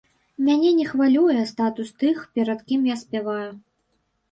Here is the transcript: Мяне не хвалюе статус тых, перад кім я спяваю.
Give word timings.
Мяне 0.45 0.71
не 0.77 0.85
хвалюе 0.91 1.43
статус 1.51 1.93
тых, 2.05 2.25
перад 2.39 2.59
кім 2.73 2.91
я 2.93 2.99
спяваю. 3.05 3.49